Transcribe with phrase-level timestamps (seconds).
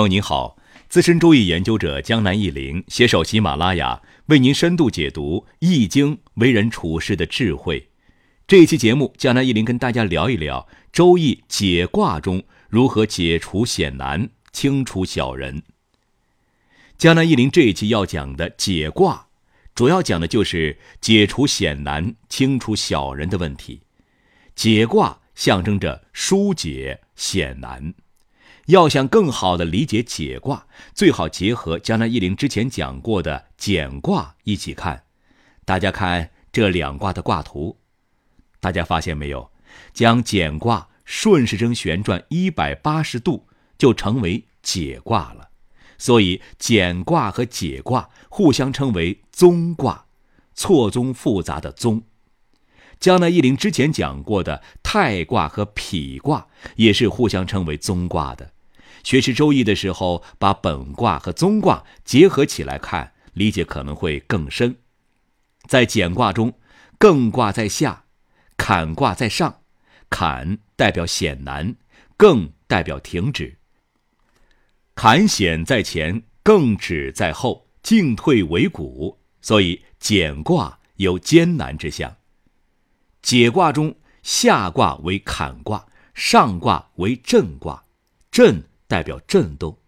[0.00, 0.56] 朋友您好，
[0.88, 7.90] 资深周易研究者江南易林携手喜马拉雅，为您深度解读《易经》为人处事的智慧。
[8.46, 15.62] 这一期节目，江南易林跟大家聊一聊《周易》解卦中如何解除险难、清除小人。
[16.96, 19.26] 江南易林这一期要讲的解卦，
[19.74, 23.82] 主要讲的就是解除险难、清除小人的问题。
[24.56, 27.92] 解卦象征着疏解险难。
[28.70, 35.04] 要想更好的理解解卦，最好结合江南一林之前讲过的简卦一起看。
[35.64, 37.78] 大家看这两卦的卦图，
[38.60, 39.50] 大家发现没有？
[39.92, 45.50] 将简卦顺时针旋转一百八十度，就成为解卦了。
[45.98, 50.06] 所以简卦和解卦互相称为综卦，
[50.54, 52.02] 错综复杂的综。
[53.00, 55.72] 江南一林之前讲过的太卦和否
[56.22, 58.52] 卦也是互相称为综卦的。
[59.02, 64.76] 学习周易的时候，把本卦和综卦结合起来看，理解可能会更深。
[65.68, 66.54] 在简卦中，
[66.98, 68.04] 艮卦在下，
[68.56, 69.62] 坎卦在上，
[70.08, 71.76] 坎代表险难，
[72.18, 73.58] 艮代表停止。
[74.94, 82.16] 坎险在前，艮止在后，进退维谷，所以简卦有艰难之象。
[83.22, 87.84] 解卦中，下卦为坎卦，上卦为震卦，
[88.30, 88.62] 震。
[88.90, 89.78] 代表震动，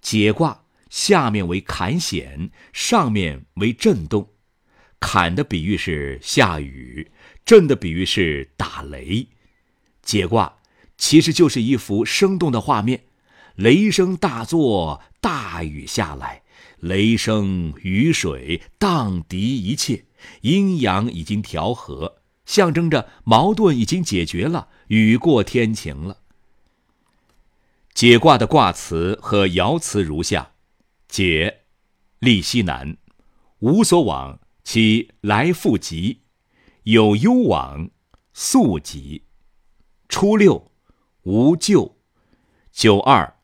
[0.00, 4.30] 解卦下面为坎险，上面为震动。
[4.98, 7.12] 坎的比喻是下雨，
[7.44, 9.28] 震的比喻是打雷。
[10.00, 10.56] 解卦
[10.96, 13.04] 其实就是一幅生动的画面：
[13.56, 16.42] 雷声大作，大雨下来，
[16.78, 20.06] 雷声雨水荡涤一切，
[20.40, 26.20] 阴阳已经调和，象征着矛盾已经解决了，雨过天晴了。
[27.96, 30.52] 解卦的卦辞和爻辞如下：
[31.08, 31.62] 解，
[32.18, 32.98] 利西南，
[33.60, 36.18] 无所往，其来复吉；
[36.82, 37.88] 有攸往，
[38.34, 39.24] 速吉。
[40.10, 40.70] 初六，
[41.22, 41.96] 无咎。
[42.70, 43.38] 九二，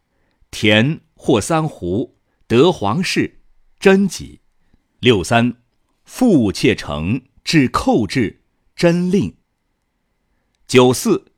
[0.50, 3.40] 田获三斛，得皇室，
[3.80, 4.42] 贞吉。
[5.00, 5.62] 六三，
[6.04, 8.42] 富妾成，至寇至，
[8.76, 9.34] 贞令。
[10.66, 11.32] 九四，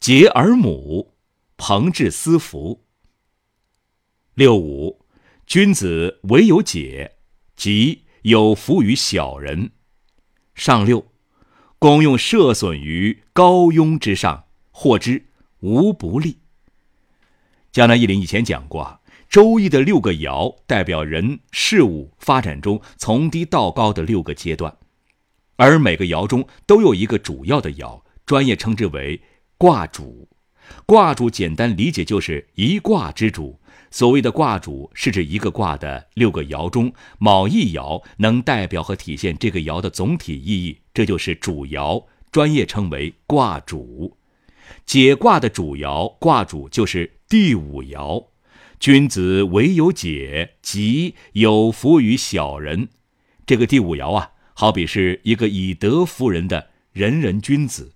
[0.00, 1.15] 结而母。
[1.56, 2.84] 朋至私服。
[4.34, 5.04] 六五，
[5.46, 7.16] 君子唯有解，
[7.56, 9.70] 即有福于小人。
[10.54, 11.06] 上六，
[11.78, 15.26] 功用涉损于高庸之上，获之
[15.60, 16.38] 无不利。
[17.72, 24.76] 江南一林以前讲过，周易的六个爻代表人事物发展中从低到高的六个阶段，
[25.56, 29.22] 而每个爻中都有一个主要的爻，专业称之为
[29.56, 30.28] 卦主。
[30.84, 33.58] 卦主简单理解就是一卦之主。
[33.90, 44.16] 所谓的卦主，是指一个卦的六个爻中某一爻能代表和体现这个爻的总体意义，这就是主爻，专业称为卦主。
[44.84, 48.26] 解卦的主爻卦主就是第五爻，
[48.80, 52.88] 君子唯有解，即有福于小人。
[53.46, 57.92] 这个第五爻啊，好比是一个以德服人的仁人君子。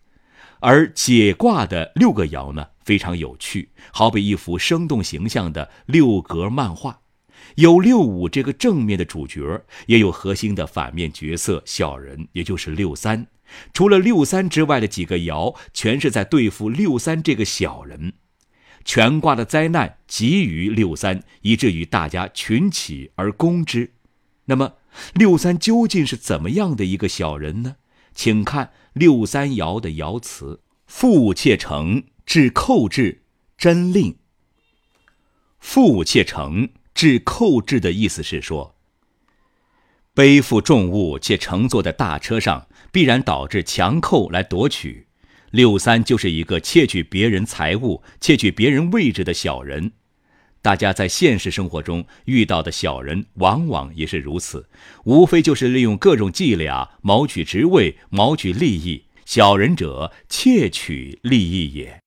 [0.61, 7.01] 而解卦的六个爻呢，非常有趣，好比一幅生动形象的六格漫画，
[7.57, 13.27] 有六五这个正面的主角，也有核心的反面角色小人，也就是六三。
[13.73, 18.13] 除了六三之外的几个爻，全是在对付六三这个小人。
[18.85, 23.95] 全卦的灾难集于六三，以至于大家群起而攻之。
[24.45, 24.75] 那么，
[25.15, 27.77] 六三究竟是怎么样的一个小人呢？
[28.15, 33.23] 请看六三爻的爻辞：“负妾成，至寇至，
[33.57, 34.17] 真令。”
[35.61, 38.75] 负妾成，至寇至的意思是说，
[40.15, 45.07] 背负重物且乘坐在大车上，必然导致强寇来夺取。
[45.51, 49.93] 六三就是一个窃取别人财物、窃取别人位置的小人。
[50.63, 54.69] 大家在现实生活中遇到的小人，往往也是如此，
[55.05, 59.07] 无非就是利用各种伎俩谋取职位、谋取利益。
[59.25, 62.01] 小人者，窃取利益也。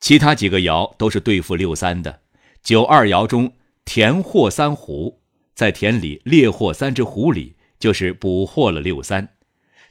[0.00, 2.20] 其他几个爻都是对付六三的。
[2.62, 3.52] 九二爻中，
[3.84, 5.18] 田获三斛，
[5.54, 9.28] 在田里猎获三只狐狸，就是捕获了六三。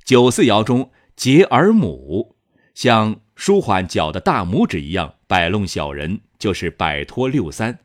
[0.04, 2.36] 九四爻中，结耳母，
[2.76, 6.22] 像舒缓脚的大拇指一样摆弄小人。
[6.44, 7.80] 就是摆脱六三，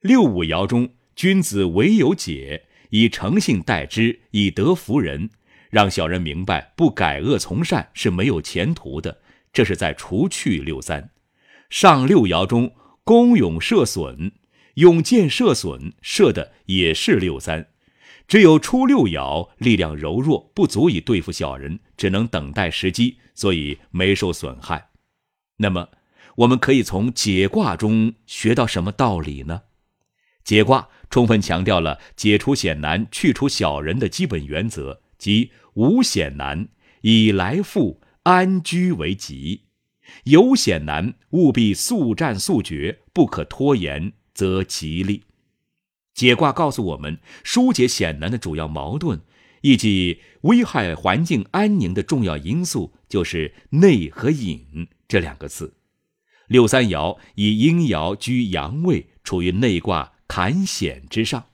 [0.00, 5.30] 六五爻中，君子唯有解，以诚信待之，以德服人，
[5.70, 9.20] 让小人明白不改恶从善是没有前途的，
[9.52, 11.10] 这是在除去六三。
[11.70, 12.74] 上六爻中，
[13.04, 14.32] 功勇射损，
[14.74, 17.68] 用箭射损，射的也是六三。
[18.26, 24.88] 只有初六爻力量柔弱，不足以对付小人，只能等待时机，所以没受损害。
[25.58, 25.88] 那么，
[26.38, 29.62] 我们可以从解卦中学到什么道理呢？
[30.44, 36.68] 解卦充分强调了解除险难、去除小人的基本原则，即无险难，
[37.00, 39.62] 以来复安居为吉；
[40.24, 45.24] 有险难，务必速战速决，不可拖延，则吉利。
[46.14, 49.20] 解卦告诉我们，疏解险难的主要矛盾，
[49.62, 55.77] 以及危害环境安宁的重要因素，就是内和隐这两个字。
[56.48, 61.46] 六三爻以阴爻居阳位，处于内卦坎险之上。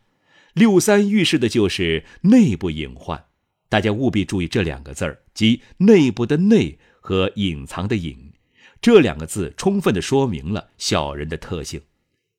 [0.54, 3.26] 六三预示的就是内部隐患，
[3.68, 8.32] 大家务必注意这两个字儿，即内部的内和隐藏的隐。
[8.80, 11.82] 这两个字充分的说明了小人的特性。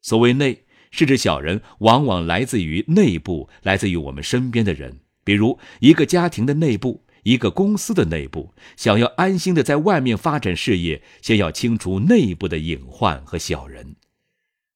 [0.02, 0.64] 所谓内。
[0.92, 8.54] 是指小人往往来自于内部，来自于我们身边的人，比如一个家庭的内部，一个公司的内部。
[8.78, 13.96] 想要安心的在外面发展事业，先要清除内部的隐患和小人。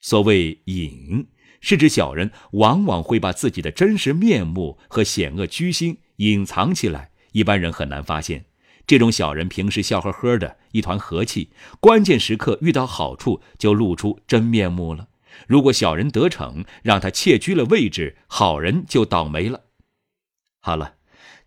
[0.02, 1.28] 所谓隐，
[1.62, 8.46] 是指小人往往会把自己的真实面目和险恶居心隐藏起来，一般人很难发现。
[8.88, 15.10] 这种小人平时笑呵呵的，一团和气，关键时刻遇到好处就露出真面目了。
[15.48, 19.66] 如果小人得逞，让他窃居了位置，好人就倒霉了。
[20.60, 20.96] 好了，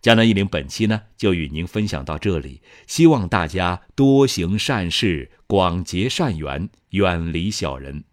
[0.03, 8.03] 江南一林本期呢就与您分享到这里，希望大家多行善事，广结善缘，远离小人。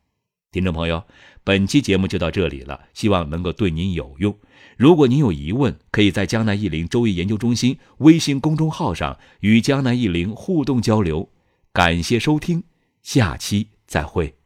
[0.52, 1.02] 听众朋友，
[1.42, 4.38] 本期节目就到这里了，希望能够对您有用。
[4.76, 11.28] 如果您有疑问，可以在江南一林周易研究中心微信公众号上与江南一林互动交流。
[11.72, 12.62] 感谢收听，
[13.02, 14.39] 下期再会。